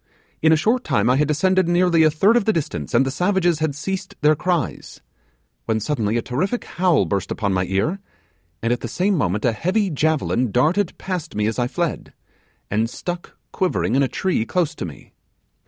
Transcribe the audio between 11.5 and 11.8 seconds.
I